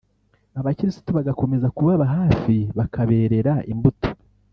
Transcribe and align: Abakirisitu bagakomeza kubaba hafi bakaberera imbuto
Abakirisitu 0.59 1.09
bagakomeza 1.17 1.67
kubaba 1.75 2.05
hafi 2.15 2.55
bakaberera 2.77 3.53
imbuto 3.71 4.09